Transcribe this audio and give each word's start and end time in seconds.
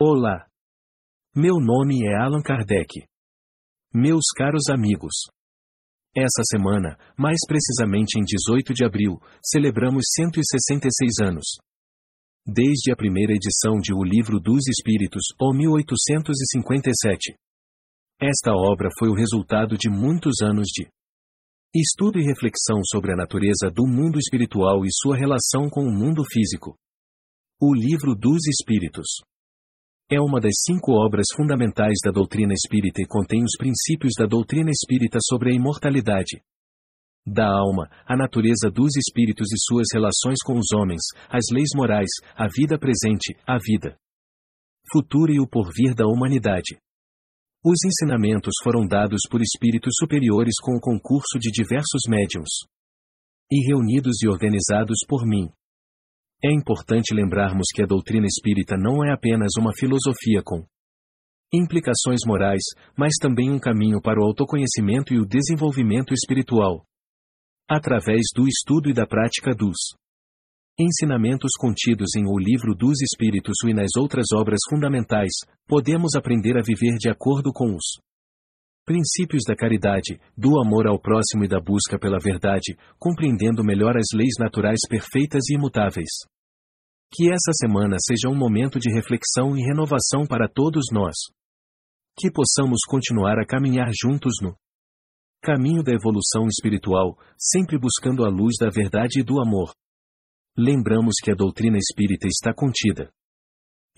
Olá. 0.00 0.46
Meu 1.34 1.56
nome 1.58 2.06
é 2.06 2.14
Allan 2.22 2.40
Kardec. 2.40 3.02
Meus 3.92 4.26
caros 4.32 4.70
amigos. 4.70 5.26
Essa 6.14 6.44
semana, 6.48 6.96
mais 7.18 7.38
precisamente 7.48 8.16
em 8.16 8.22
18 8.22 8.74
de 8.74 8.84
abril, 8.84 9.18
celebramos 9.44 10.04
166 10.14 11.18
anos. 11.20 11.46
Desde 12.46 12.92
a 12.92 12.96
primeira 12.96 13.32
edição 13.32 13.74
de 13.82 13.92
O 13.92 14.04
Livro 14.04 14.38
dos 14.38 14.68
Espíritos, 14.68 15.34
ou 15.36 15.52
1857. 15.52 17.34
Esta 18.22 18.52
obra 18.54 18.90
foi 19.00 19.08
o 19.08 19.16
resultado 19.16 19.76
de 19.76 19.90
muitos 19.90 20.40
anos 20.40 20.68
de 20.68 20.86
estudo 21.74 22.20
e 22.20 22.24
reflexão 22.24 22.84
sobre 22.84 23.14
a 23.14 23.16
natureza 23.16 23.68
do 23.68 23.84
mundo 23.84 24.16
espiritual 24.20 24.84
e 24.84 24.92
sua 24.92 25.16
relação 25.16 25.68
com 25.68 25.82
o 25.82 25.90
mundo 25.90 26.22
físico. 26.32 26.76
O 27.60 27.74
Livro 27.74 28.14
dos 28.14 28.46
Espíritos 28.46 29.26
é 30.10 30.20
uma 30.20 30.40
das 30.40 30.54
cinco 30.66 30.92
obras 30.92 31.26
fundamentais 31.36 31.96
da 32.02 32.10
doutrina 32.10 32.54
espírita 32.54 33.02
e 33.02 33.06
contém 33.06 33.42
os 33.42 33.56
princípios 33.58 34.12
da 34.18 34.26
doutrina 34.26 34.70
espírita 34.70 35.18
sobre 35.22 35.50
a 35.50 35.54
imortalidade 35.54 36.42
da 37.26 37.46
alma, 37.46 37.90
a 38.06 38.16
natureza 38.16 38.70
dos 38.70 38.96
espíritos 38.96 39.52
e 39.52 39.58
suas 39.58 39.88
relações 39.92 40.38
com 40.42 40.58
os 40.58 40.72
homens, 40.74 41.02
as 41.28 41.44
leis 41.52 41.68
morais, 41.74 42.08
a 42.34 42.48
vida 42.48 42.78
presente, 42.78 43.36
a 43.46 43.58
vida 43.58 43.98
futura 44.90 45.30
e 45.32 45.38
o 45.38 45.46
porvir 45.46 45.94
da 45.94 46.06
humanidade. 46.06 46.78
Os 47.62 47.84
ensinamentos 47.84 48.54
foram 48.62 48.86
dados 48.86 49.20
por 49.30 49.42
espíritos 49.42 49.92
superiores 49.98 50.54
com 50.62 50.76
o 50.76 50.80
concurso 50.80 51.38
de 51.38 51.50
diversos 51.50 52.02
médiums 52.08 52.48
e 53.50 53.66
reunidos 53.66 54.22
e 54.22 54.28
organizados 54.28 55.00
por 55.06 55.26
mim. 55.26 55.50
É 56.42 56.52
importante 56.52 57.12
lembrarmos 57.12 57.66
que 57.74 57.82
a 57.82 57.86
doutrina 57.86 58.26
espírita 58.26 58.76
não 58.76 59.04
é 59.04 59.12
apenas 59.12 59.50
uma 59.58 59.72
filosofia 59.74 60.40
com 60.44 60.64
implicações 61.52 62.20
morais, 62.24 62.62
mas 62.96 63.14
também 63.20 63.50
um 63.50 63.58
caminho 63.58 64.00
para 64.00 64.20
o 64.20 64.24
autoconhecimento 64.24 65.12
e 65.12 65.18
o 65.18 65.26
desenvolvimento 65.26 66.14
espiritual. 66.14 66.84
Através 67.68 68.26
do 68.34 68.46
estudo 68.46 68.88
e 68.88 68.92
da 68.92 69.04
prática 69.04 69.52
dos 69.52 69.76
ensinamentos 70.78 71.50
contidos 71.58 72.14
em 72.16 72.24
O 72.24 72.38
Livro 72.38 72.72
dos 72.72 73.02
Espíritos 73.02 73.56
e 73.66 73.74
nas 73.74 73.96
outras 73.96 74.26
obras 74.32 74.60
fundamentais, 74.70 75.32
podemos 75.66 76.14
aprender 76.14 76.56
a 76.56 76.62
viver 76.62 76.96
de 76.98 77.10
acordo 77.10 77.50
com 77.52 77.74
os 77.74 78.00
princípios 78.88 79.42
da 79.46 79.54
caridade, 79.54 80.18
do 80.34 80.58
amor 80.58 80.86
ao 80.86 80.98
próximo 80.98 81.44
e 81.44 81.48
da 81.48 81.60
busca 81.60 81.98
pela 81.98 82.18
verdade, 82.18 82.74
compreendendo 82.98 83.62
melhor 83.62 83.98
as 83.98 84.06
leis 84.14 84.32
naturais 84.40 84.80
perfeitas 84.88 85.50
e 85.50 85.56
imutáveis. 85.56 86.08
Que 87.12 87.28
essa 87.28 87.52
semana 87.52 87.96
seja 88.00 88.32
um 88.32 88.34
momento 88.34 88.78
de 88.78 88.90
reflexão 88.90 89.54
e 89.54 89.60
renovação 89.60 90.26
para 90.26 90.48
todos 90.48 90.86
nós. 90.90 91.14
Que 92.18 92.30
possamos 92.32 92.78
continuar 92.88 93.38
a 93.38 93.44
caminhar 93.44 93.90
juntos 93.92 94.36
no 94.40 94.56
caminho 95.42 95.82
da 95.82 95.92
evolução 95.92 96.46
espiritual, 96.46 97.18
sempre 97.38 97.78
buscando 97.78 98.24
a 98.24 98.30
luz 98.30 98.54
da 98.58 98.70
verdade 98.70 99.20
e 99.20 99.22
do 99.22 99.38
amor. 99.38 99.70
Lembramos 100.56 101.16
que 101.22 101.30
a 101.30 101.34
doutrina 101.34 101.76
espírita 101.76 102.26
está 102.26 102.54
contida 102.54 103.10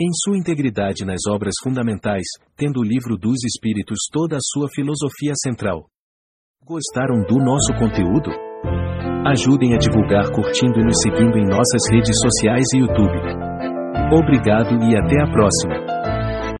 em 0.00 0.08
sua 0.24 0.38
integridade 0.38 1.04
nas 1.04 1.20
obras 1.28 1.52
fundamentais, 1.62 2.24
tendo 2.56 2.80
o 2.80 2.82
livro 2.82 3.18
dos 3.18 3.44
Espíritos 3.44 3.98
toda 4.10 4.36
a 4.36 4.40
sua 4.40 4.66
filosofia 4.74 5.32
central. 5.34 5.86
Gostaram 6.64 7.20
do 7.28 7.36
nosso 7.36 7.74
conteúdo? 7.78 8.30
Ajudem 9.26 9.74
a 9.74 9.78
divulgar 9.78 10.30
curtindo 10.30 10.80
e 10.80 10.84
nos 10.84 10.96
seguindo 11.02 11.36
em 11.36 11.44
nossas 11.44 11.82
redes 11.92 12.16
sociais 12.18 12.64
e 12.74 12.78
YouTube. 12.78 13.18
Obrigado 14.10 14.82
e 14.82 14.96
até 14.96 15.20
a 15.20 15.30
próxima. 15.30 15.99